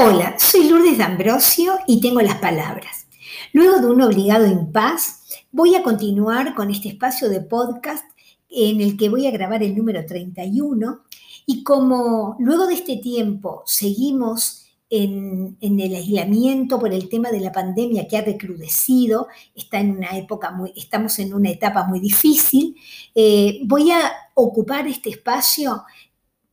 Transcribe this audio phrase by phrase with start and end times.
[0.00, 3.08] Hola, soy Lourdes D'Ambrosio y tengo las palabras.
[3.52, 8.04] Luego de un obligado impas, voy a continuar con este espacio de podcast
[8.48, 11.00] en el que voy a grabar el número 31
[11.46, 17.50] y como luego de este tiempo seguimos en, el aislamiento por el tema de la
[17.50, 19.26] pandemia que ha recrudecido,
[19.56, 22.76] está en una época muy, estamos en una etapa muy difícil,
[23.16, 25.82] eh, voy a ocupar este espacio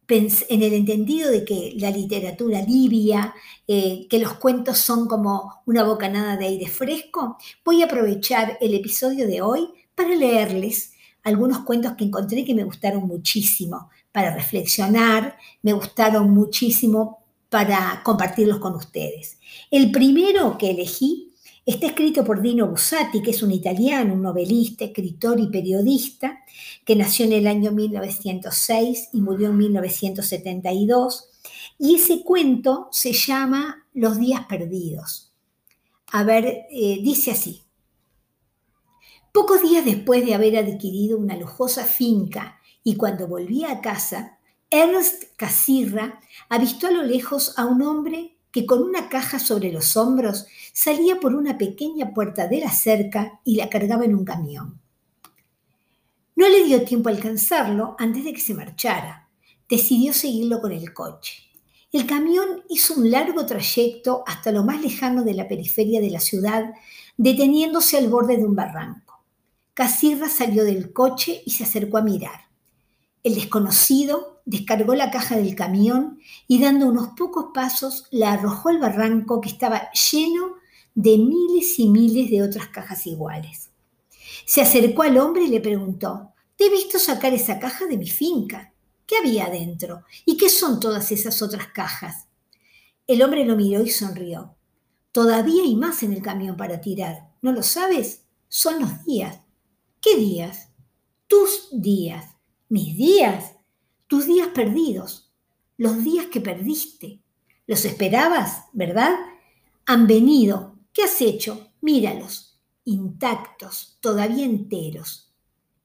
[0.07, 3.33] en el entendido de que la literatura libia,
[3.67, 8.73] eh, que los cuentos son como una bocanada de aire fresco, voy a aprovechar el
[8.75, 15.38] episodio de hoy para leerles algunos cuentos que encontré que me gustaron muchísimo para reflexionar,
[15.63, 17.19] me gustaron muchísimo
[17.49, 19.39] para compartirlos con ustedes.
[19.72, 21.24] El primero que elegí
[21.65, 26.43] Está escrito por Dino Bussati, que es un italiano, un novelista, escritor y periodista,
[26.85, 31.29] que nació en el año 1906 y murió en 1972.
[31.79, 35.33] Y ese cuento se llama Los días perdidos.
[36.11, 37.63] A ver, eh, dice así.
[39.31, 44.38] Pocos días después de haber adquirido una lujosa finca y cuando volvía a casa,
[44.69, 49.98] Ernst Casirra avistó a lo lejos a un hombre que con una caja sobre los
[49.98, 54.80] hombros salía por una pequeña puerta de la cerca y la cargaba en un camión.
[56.38, 59.28] No le dio tiempo a alcanzarlo antes de que se marchara.
[59.67, 61.34] Decidió seguirlo con el coche.
[61.92, 66.22] El camión hizo un largo trayecto hasta lo más lejano de la periferia de la
[66.22, 66.64] ciudad,
[67.17, 69.25] deteniéndose al borde de un barranco.
[69.73, 72.45] Casirra salió del coche y se acercó a mirar.
[73.22, 78.79] El desconocido descargó la caja del camión y dando unos pocos pasos la arrojó al
[78.79, 80.55] barranco que estaba lleno
[80.93, 83.71] de miles y miles de otras cajas iguales.
[84.45, 88.07] Se acercó al hombre y le preguntó, te he visto sacar esa caja de mi
[88.07, 88.71] finca.
[89.05, 90.03] ¿Qué había adentro?
[90.25, 92.27] ¿Y qué son todas esas otras cajas?
[93.07, 94.55] El hombre lo miró y sonrió.
[95.11, 97.29] Todavía hay más en el camión para tirar.
[97.41, 98.23] ¿No lo sabes?
[98.47, 99.39] Son los días.
[100.01, 100.69] ¿Qué días?
[101.28, 102.35] Tus días.
[102.69, 103.54] Mis días,
[104.07, 105.31] tus días perdidos,
[105.77, 107.21] los días que perdiste.
[107.67, 109.16] Los esperabas, ¿verdad?
[109.85, 110.75] Han venido.
[110.93, 111.71] ¿Qué has hecho?
[111.81, 115.33] Míralos, intactos, todavía enteros.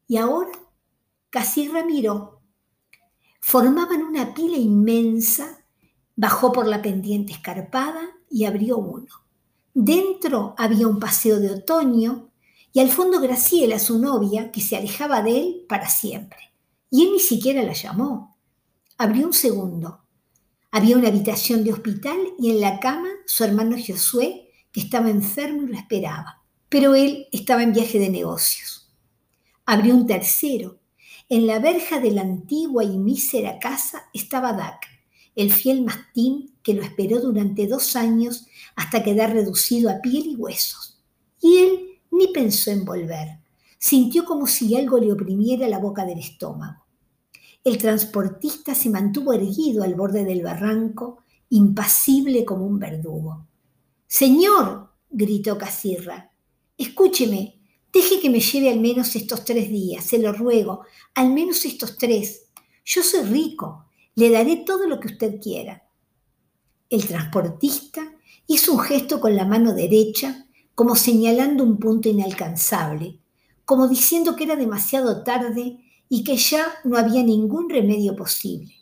[0.06, 0.52] Y ahora,
[1.30, 2.42] casi miró.
[3.40, 5.64] Formaban una pila inmensa,
[6.14, 9.24] bajó por la pendiente escarpada y abrió uno.
[9.72, 12.30] Dentro había un paseo de otoño
[12.72, 16.49] y al fondo Graciela, su novia, que se alejaba de él para siempre.
[16.90, 18.36] Y él ni siquiera la llamó.
[18.98, 20.00] Abrió un segundo.
[20.72, 25.62] Había una habitación de hospital y en la cama su hermano Josué, que estaba enfermo
[25.62, 26.42] y lo esperaba.
[26.68, 28.92] Pero él estaba en viaje de negocios.
[29.66, 30.78] Abrió un tercero.
[31.28, 34.86] En la verja de la antigua y mísera casa estaba Dak,
[35.36, 38.46] el fiel mastín que lo esperó durante dos años
[38.76, 41.00] hasta quedar reducido a piel y huesos.
[41.40, 43.38] Y él ni pensó en volver.
[43.78, 46.79] Sintió como si algo le oprimiera la boca del estómago.
[47.62, 53.46] El transportista se mantuvo erguido al borde del barranco, impasible como un verdugo.
[54.06, 56.32] Señor, gritó Casirra,
[56.78, 57.60] escúcheme,
[57.92, 60.84] deje que me lleve al menos estos tres días, se lo ruego,
[61.14, 62.46] al menos estos tres.
[62.84, 65.82] Yo soy rico, le daré todo lo que usted quiera.
[66.88, 68.14] El transportista
[68.46, 73.20] hizo un gesto con la mano derecha, como señalando un punto inalcanzable,
[73.66, 78.74] como diciendo que era demasiado tarde y que ya no había ningún remedio posible.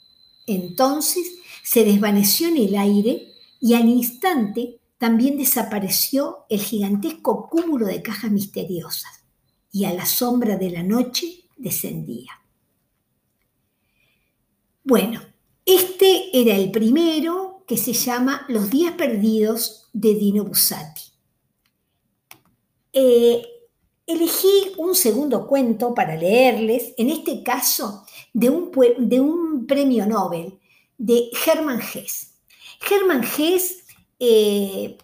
[0.46, 1.30] Entonces
[1.62, 3.28] se desvaneció en el aire
[3.60, 9.22] y al instante también desapareció el gigantesco cúmulo de cajas misteriosas
[9.70, 12.32] y a la sombra de la noche descendía.
[14.82, 15.20] Bueno,
[15.66, 21.02] este era el primero que se llama Los días perdidos de Dino Bussati.
[22.94, 23.42] Eh,
[24.08, 30.58] Elegí un segundo cuento para leerles, en este caso de un, premio Nobel,
[30.96, 32.32] de Hermann Hesse.
[32.90, 33.84] Hermann Hesse
[34.18, 34.96] eh,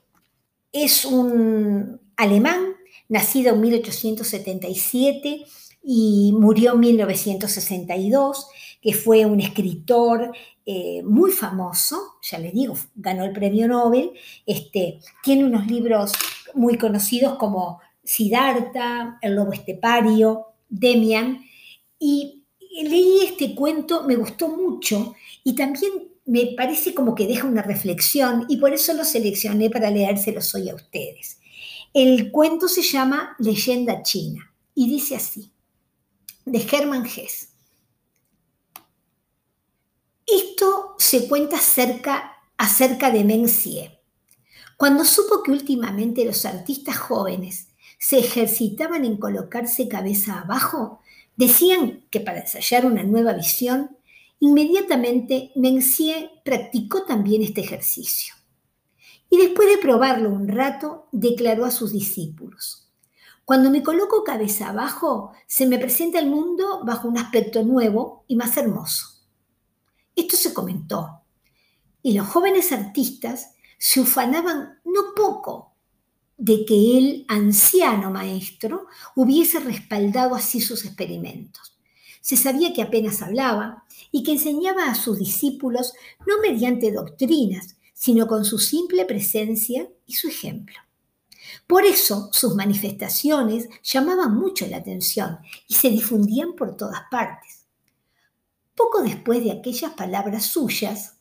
[0.72, 2.76] es un alemán,
[3.10, 5.44] nacido en 1877
[5.82, 8.46] y murió en 1962,
[8.80, 10.32] que fue un escritor
[10.64, 14.12] eh, muy famoso, ya les digo, ganó el premio Nobel,
[14.46, 16.12] este, tiene unos libros
[16.54, 21.44] muy conocidos como Siddhartha, el lobo estepario, Demian,
[21.98, 22.44] y
[22.82, 25.92] leí este cuento, me gustó mucho y también
[26.26, 30.70] me parece como que deja una reflexión y por eso lo seleccioné para leérselos hoy
[30.70, 31.38] a ustedes.
[31.92, 35.52] El cuento se llama Leyenda China y dice así,
[36.44, 37.50] de Hermann Hesse.
[40.26, 44.00] Esto se cuenta cerca acerca de Mencier.
[44.76, 47.68] Cuando supo que últimamente los artistas jóvenes
[48.04, 51.00] se ejercitaban en colocarse cabeza abajo,
[51.36, 53.96] decían que para ensayar una nueva visión,
[54.40, 58.34] inmediatamente Mencier practicó también este ejercicio.
[59.30, 62.90] Y después de probarlo un rato, declaró a sus discípulos,
[63.46, 68.36] cuando me coloco cabeza abajo, se me presenta el mundo bajo un aspecto nuevo y
[68.36, 69.24] más hermoso.
[70.14, 71.22] Esto se comentó,
[72.02, 75.73] y los jóvenes artistas se ufanaban no poco
[76.36, 81.76] de que el anciano maestro hubiese respaldado así sus experimentos.
[82.20, 85.92] Se sabía que apenas hablaba y que enseñaba a sus discípulos
[86.26, 90.76] no mediante doctrinas, sino con su simple presencia y su ejemplo.
[91.66, 95.38] Por eso sus manifestaciones llamaban mucho la atención
[95.68, 97.66] y se difundían por todas partes.
[98.74, 101.13] Poco después de aquellas palabras suyas,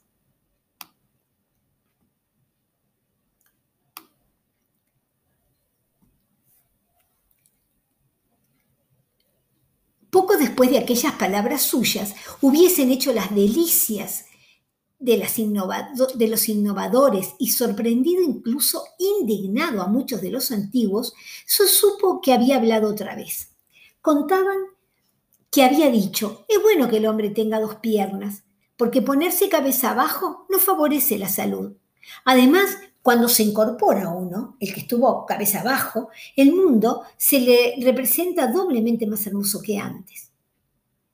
[10.38, 14.26] después de aquellas palabras suyas, hubiesen hecho las delicias
[15.00, 15.18] de,
[16.28, 21.14] los innovadores y sorprendido incluso indignado a muchos de los antiguos,
[21.46, 23.50] se supo que había hablado otra vez.
[24.02, 24.58] Contaban
[25.52, 28.44] que había dicho, es bueno que el hombre tenga dos piernas,
[28.78, 31.74] porque ponerse cabeza abajo no favorece la salud.
[32.26, 36.08] Además, cuando se incorpora uno, el que estuvo cabeza abajo,
[36.38, 40.32] el mundo se le representa doblemente más hermoso que antes.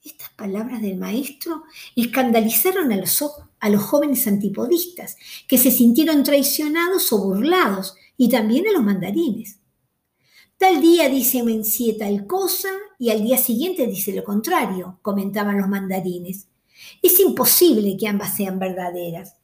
[0.06, 1.64] Estas palabras del maestro
[1.96, 3.24] escandalizaron a los,
[3.60, 9.58] a los jóvenes antipodistas, que se sintieron traicionados o burlados, y también a los mandarines.
[10.60, 12.70] Tal día dice Mencié tal cosa
[13.00, 16.50] y al día siguiente dice lo contrario, comentaban los mandarines.
[17.02, 19.38] Es imposible que ambas sean verdaderas.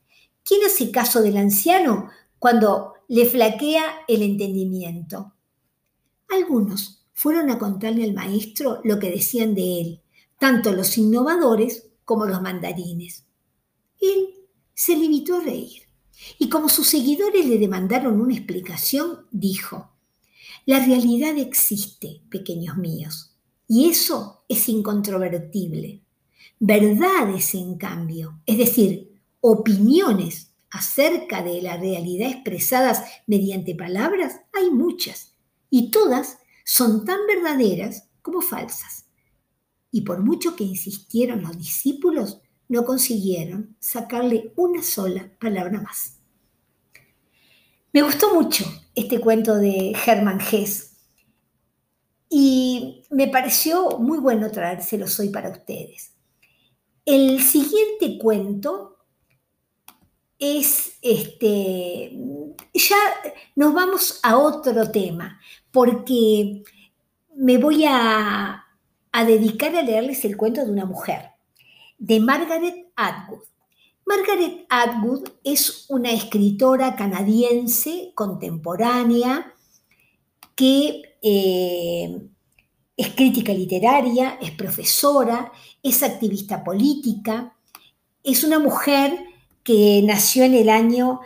[0.43, 2.11] ¿Quién hace caso del anciano
[2.45, 5.33] cuando le flaquea el entendimiento.
[6.29, 10.01] Algunos fueron a contarle al maestro lo que decían de él,
[10.37, 13.25] tanto los innovadores como los mandarines.
[13.99, 14.27] Él
[14.75, 15.89] se limitó a reír
[16.37, 19.89] y como sus seguidores le demandaron una explicación, dijo,
[20.67, 23.35] la realidad existe, pequeños míos,
[23.67, 26.03] y eso es incontrovertible.
[26.59, 35.33] Verdades, en cambio, es decir, opiniones acerca de la realidad expresadas mediante palabras hay muchas
[35.69, 39.05] y todas son tan verdaderas como falsas.
[39.89, 46.17] Y por mucho que insistieron los discípulos, no consiguieron sacarle una sola palabra más.
[47.93, 50.97] Me gustó mucho este cuento de Hermann Hesse
[52.29, 56.11] y me pareció muy bueno traérselos hoy para ustedes.
[57.05, 58.94] El siguiente cuento
[60.39, 62.11] es este,
[62.73, 62.97] ya
[63.55, 65.39] nos vamos a otro tema,
[65.71, 66.63] porque
[67.35, 68.61] me voy a,
[69.25, 71.31] dedicar a leerles el cuento de una mujer,
[71.97, 73.43] de Margaret Atwood.
[74.05, 79.53] Margaret Atwood es una escritora canadiense contemporánea
[80.53, 82.21] que eh,
[82.97, 85.51] es crítica literaria, es profesora,
[85.81, 87.55] es activista política,
[88.23, 89.17] es una mujer
[89.65, 91.19] que nació en el año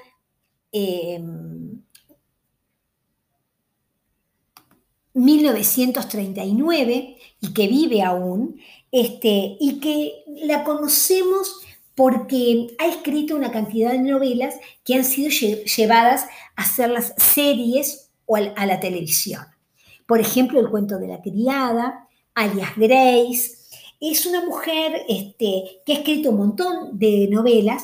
[5.14, 8.60] 1939 em, y que vive aún,
[8.92, 11.60] este, y que la conocemos
[11.96, 16.24] porque ha escrito una cantidad de novelas que han sido llevadas
[16.56, 19.44] a hacer las series o a la televisión.
[20.08, 23.58] Por ejemplo, El cuento de la criada, alias Grace.
[24.00, 27.84] Es una mujer este, que ha escrito un montón de novelas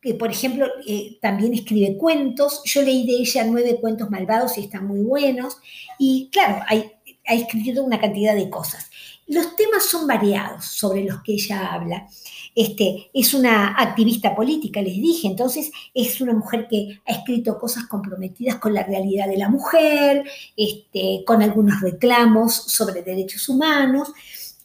[0.00, 2.62] que por ejemplo, eh, también escribe cuentos.
[2.64, 5.56] Yo leí de ella nueve cuentos malvados y están muy buenos.
[5.98, 8.90] Y claro, ha escrito una cantidad de cosas.
[9.26, 12.08] Los temas son variados sobre los que ella habla.
[12.54, 17.86] Este, es una activista política, les dije, entonces es una mujer que ha escrito cosas
[17.86, 20.24] comprometidas con la realidad de la mujer,
[20.56, 24.08] este, con algunos reclamos sobre derechos humanos.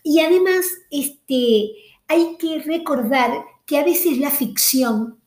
[0.01, 1.71] Y además este,
[2.07, 3.31] hay que recordar
[3.65, 5.19] que a veces la ficción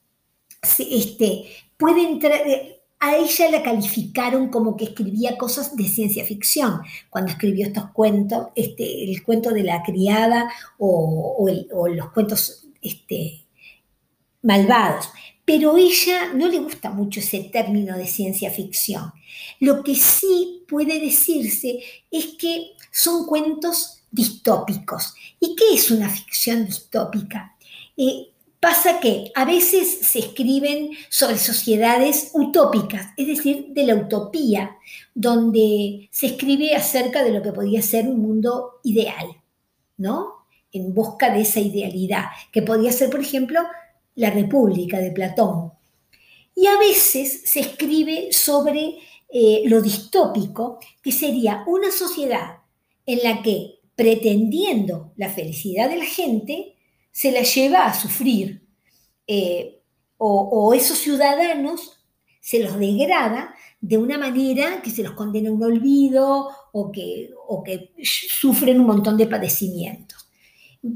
[0.78, 1.44] este,
[1.76, 6.80] puede entrar, eh, a ella la calificaron como que escribía cosas de ciencia ficción,
[7.10, 11.46] cuando escribió estos cuentos, este, el cuento de la criada o,
[11.94, 13.44] los cuentos este,
[14.42, 15.10] malvados.
[15.44, 19.12] Pero ella no le gusta mucho ese término de ciencia ficción.
[19.60, 21.78] Lo que sí puede decirse
[22.10, 25.14] es que son cuentos distópicos.
[25.38, 27.56] ¿Y qué es una ficción distópica?
[27.96, 28.32] Eh,
[28.66, 34.76] Pasa que a veces se escriben sobre sociedades utópicas, es decir, de la utopía,
[35.14, 39.28] donde se escribe acerca de lo que podía ser un mundo ideal,
[39.98, 40.48] ¿no?
[40.72, 43.60] En busca de esa idealidad, que podía ser, por ejemplo,
[44.16, 45.70] la República de Platón.
[46.56, 52.56] Y a veces se escribe sobre eh, lo distópico, que sería una sociedad
[53.06, 56.75] en la que, pretendiendo la felicidad de la gente,
[57.16, 58.60] se la lleva a sufrir.
[59.26, 59.80] Eh,
[60.18, 62.04] o, esos ciudadanos
[62.42, 67.30] se los degrada de una manera que se los condena a un olvido o que,
[67.48, 70.28] o que sufren un montón de padecimientos.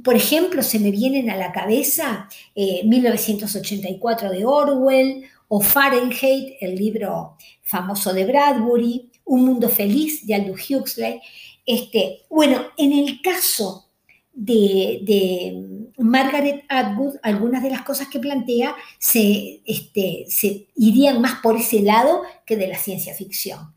[0.04, 6.74] Por ejemplo, se me vienen a la cabeza 1984 eh, de Orwell o Fahrenheit, el
[6.74, 11.18] libro famoso de Bradbury, Un mundo feliz de Aldous Huxley.
[11.64, 13.90] Este, bueno, en el caso
[14.34, 21.56] de, Margaret Atwood, algunas de las cosas que plantea se, este, se irían más por
[21.56, 23.74] ese lado que de la ciencia ficción.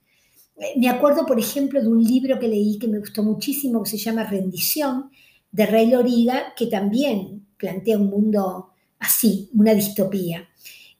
[0.57, 3.89] Eh, me acuerdo, por ejemplo, de un libro que leí que me gustó muchísimo, que
[3.89, 5.11] se llama Rendición,
[5.51, 10.47] de Ray Loriga, que también plantea un mundo así, una distopía.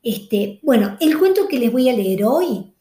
[0.01, 2.73] Este, bueno, el cuento que les voy a leer hoy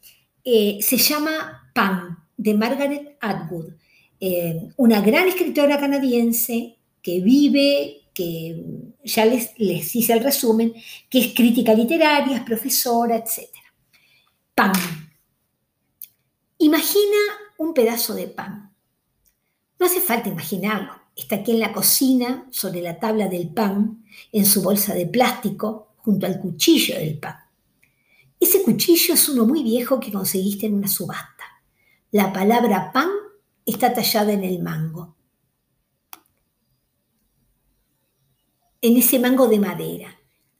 [0.45, 3.73] eh, se llama Pam, de Margaret Atwood.
[4.21, 8.64] Eh, una gran escritora canadiense que vive, que
[9.04, 10.73] ya les, les hice el resumen,
[11.09, 13.49] que es crítica literaria, es profesora, etc.
[14.54, 14.73] Pan.
[16.59, 17.19] Imagina
[17.59, 18.73] un pedazo de pan.
[19.78, 20.92] No hace falta imaginarlo.
[21.16, 25.95] Está aquí en la cocina, sobre la tabla del pan, en su bolsa de plástico,
[25.99, 27.37] junto al cuchillo del pan.
[28.38, 31.45] Ese cuchillo es uno muy viejo que conseguiste en una subasta.
[32.11, 33.09] La palabra pan
[33.64, 35.14] está tallada en el mango.
[38.85, 40.19] En ese mango de madera.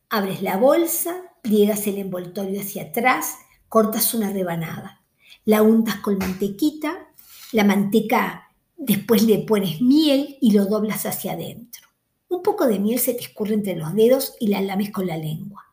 [0.09, 3.35] Abres la bolsa, pliegas el envoltorio hacia atrás,
[3.69, 5.03] cortas una rebanada.
[5.45, 7.09] La untas con mantequita,
[7.51, 11.89] la manteca después le pones miel y lo doblas hacia adentro.
[12.29, 15.17] Un poco de miel se te escurre entre los dedos y la lames con la
[15.17, 15.65] lengua.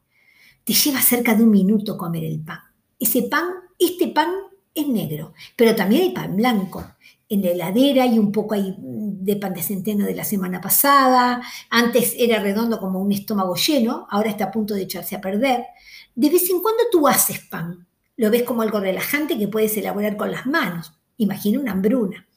[0.64, 2.62] Te lleva cerca de un minuto comer el pan.
[3.00, 3.46] Ese pan,
[3.78, 4.32] este pan
[4.82, 6.84] es negro, pero también hay pan blanco
[7.30, 11.42] en la heladera y un poco ahí de pan de centeno de la semana pasada.
[11.70, 15.66] Antes era redondo como un estómago lleno, ahora está a punto de echarse a perder.
[16.16, 17.86] De vez en cuando tú haces pan.
[18.18, 20.92] Lo ves como algo relajante que puedes elaborar con las manos.
[21.16, 22.28] Imagina una hambruna.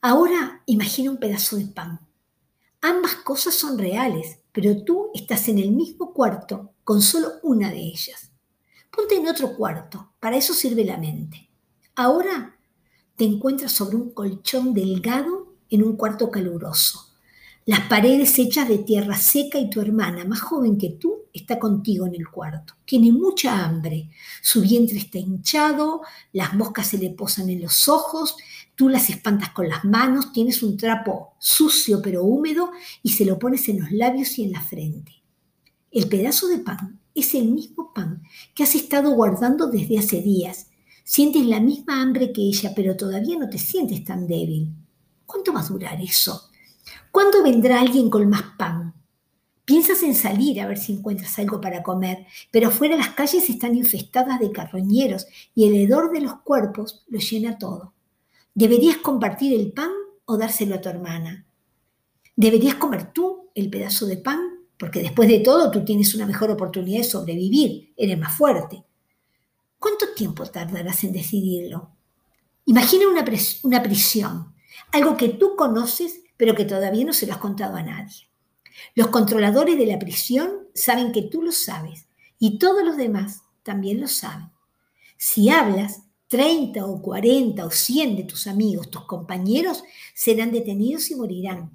[0.00, 2.00] Ahora imagina un pedazo de pan.
[2.80, 7.80] Ambas cosas son reales, pero tú estás en el mismo cuarto con solo una de
[7.80, 8.30] ellas.
[8.96, 11.50] Ponte en otro cuarto, para eso sirve la mente.
[11.94, 12.56] Ahora
[13.14, 17.12] te encuentras sobre un colchón delgado en un cuarto caluroso.
[17.66, 22.06] Las paredes hechas de tierra seca y tu hermana, más joven que tú, está contigo
[22.06, 22.74] en el cuarto.
[22.86, 24.08] Tiene mucha hambre.
[24.40, 26.00] Su vientre está hinchado,
[26.32, 28.36] las moscas se le posan en los ojos,
[28.76, 32.70] tú las espantas con las manos, tienes un trapo sucio pero húmedo
[33.02, 35.22] y se lo pones en los labios y en la frente.
[35.90, 38.22] El pedazo de pan es el mismo pan
[38.54, 40.68] que has estado guardando desde hace días
[41.08, 44.74] Sientes la misma hambre que ella, pero todavía no te sientes tan débil.
[45.24, 46.50] ¿Cuánto va a durar eso?
[47.12, 48.92] ¿Cuándo vendrá alguien con más pan?
[49.64, 53.76] Piensas en salir a ver si encuentras algo para comer, pero afuera las calles están
[53.76, 57.94] infestadas de carroñeros y el hedor de los cuerpos lo llena todo.
[58.52, 59.92] ¿Deberías compartir el pan
[60.24, 61.46] o dárselo a tu hermana?
[62.34, 64.55] ¿Deberías comer tú el pedazo de pan?
[64.78, 68.84] Porque después de todo tú tienes una mejor oportunidad de sobrevivir, eres más fuerte.
[69.78, 71.90] ¿Cuánto tiempo tardarás en decidirlo?
[72.66, 73.24] Imagina una,
[73.62, 74.54] una prisión,
[74.92, 78.28] algo que tú conoces pero que todavía no se lo has contado a nadie.
[78.94, 82.06] Los controladores de la prisión saben que tú lo sabes
[82.38, 84.50] y todos los demás también lo saben.
[85.16, 89.82] Si hablas, 30 o 40 o 100 de tus amigos, tus compañeros,
[90.14, 91.70] serán detenidos y morirán.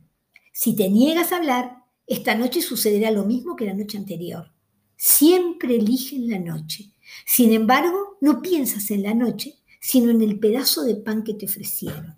[0.51, 1.77] Si te niegas a hablar,
[2.13, 4.51] esta noche sucederá lo mismo que la noche anterior.
[4.95, 6.91] Siempre eligen la noche
[7.25, 11.45] sin embargo, no piensas en la noche, sino en el pedazo de pan que te
[11.45, 12.15] ofrecieron.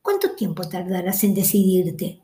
[0.00, 2.20] ¿Cuánto tiempo tardarás en decidirte?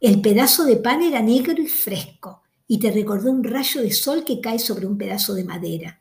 [0.00, 4.24] El pedazo de pan era negro y fresco y te recordó un rayo de sol
[4.24, 6.00] que cae sobre un pedazo de madera.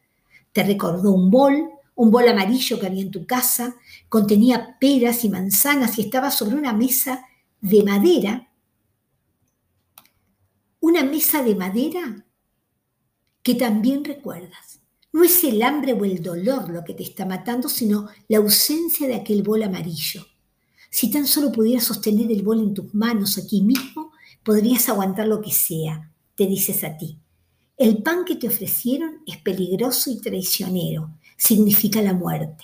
[0.51, 3.75] Te recordó un bol, un bol amarillo que había en tu casa,
[4.09, 7.25] contenía peras y manzanas y estaba sobre una mesa
[7.61, 8.49] de madera.
[10.87, 12.27] Una mesa de madera
[13.41, 14.81] que también recuerdas.
[15.11, 19.07] No es el hambre o el dolor lo que te está matando, sino la ausencia
[19.07, 20.23] de aquel bol amarillo.
[20.91, 24.11] Si tan solo pudieras sostener el bol en tus manos aquí mismo,
[24.43, 26.11] podrías aguantar lo que sea.
[26.35, 27.17] te dices a ti.
[27.77, 32.63] El pan que te ofrecieron es peligroso y traicionero, significa la muerte.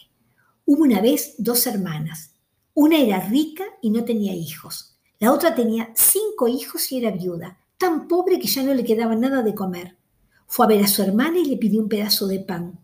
[0.65, 2.35] Hubo una vez dos hermanas.
[2.75, 4.99] Una era rica y no tenía hijos.
[5.17, 9.15] La otra tenía cinco hijos y era viuda, tan pobre que ya no le quedaba
[9.15, 9.97] nada de comer.
[10.45, 12.79] Fue a ver a su hermana y le pidió un pedazo de pan.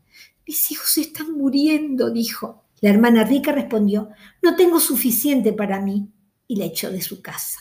[0.48, 2.64] Mis hijos están muriendo, dijo.
[2.82, 4.10] La hermana rica respondió,
[4.42, 6.10] no tengo suficiente para mí,
[6.48, 7.60] y la echó de su casa.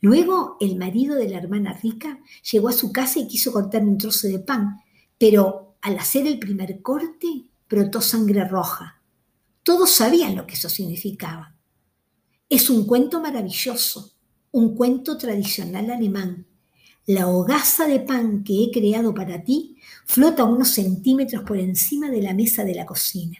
[0.00, 3.98] Luego el marido de la hermana rica llegó a su casa y quiso cortar un
[3.98, 4.78] trozo de pan,
[5.18, 9.02] pero al hacer el primer corte brotó sangre roja.
[9.62, 11.54] Todos sabían lo que eso significaba.
[12.48, 14.12] Es un cuento maravilloso,
[14.52, 16.46] un cuento tradicional alemán.
[17.06, 22.22] La hogaza de pan que he creado para ti flota unos centímetros por encima de
[22.22, 23.38] la mesa de la cocina.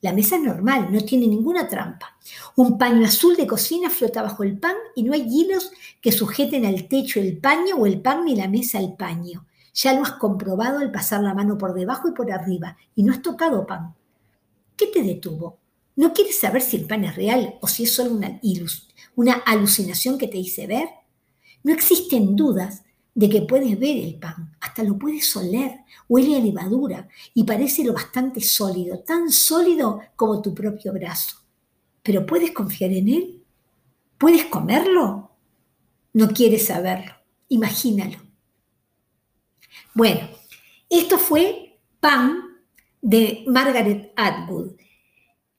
[0.00, 2.18] La mesa es normal, no tiene ninguna trampa.
[2.56, 6.66] Un paño azul de cocina flota bajo el pan y no hay hilos que sujeten
[6.66, 9.46] al techo el paño o el pan ni la mesa al paño.
[9.74, 13.12] Ya lo has comprobado al pasar la mano por debajo y por arriba y no
[13.12, 13.94] has tocado pan.
[14.76, 15.58] ¿Qué te detuvo?
[15.94, 18.40] ¿No quieres saber si el pan es real o si es solo una,
[19.14, 20.88] una alucinación que te hice ver?
[21.62, 22.82] No existen dudas
[23.14, 27.84] de que puedes ver el pan, hasta lo puedes oler, huele a levadura y parece
[27.84, 31.36] lo bastante sólido, tan sólido como tu propio brazo.
[32.02, 33.44] Pero ¿puedes confiar en él?
[34.18, 35.30] ¿Puedes comerlo?
[36.12, 37.12] No quieres saberlo,
[37.48, 38.18] imagínalo.
[39.94, 40.28] Bueno,
[40.90, 42.58] esto fue Pan
[43.00, 44.72] de Margaret Atwood.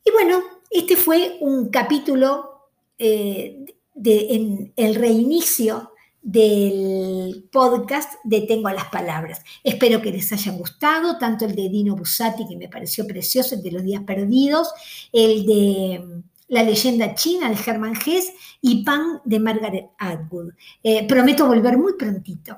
[0.04, 5.92] Y bueno, este fue un capítulo eh, de, en el reinicio
[6.26, 9.44] del podcast de Tengo las Palabras.
[9.64, 13.62] Espero que les haya gustado, tanto el de Dino Bussati, que me pareció precioso, el
[13.62, 14.74] de los días perdidos,
[15.14, 20.54] el de mm, La leyenda china de Hermann Hesse y Pan de Margaret Atwood.
[20.82, 22.58] Eh, prometo volver muy prontito.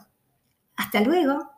[0.78, 1.57] Hasta luego.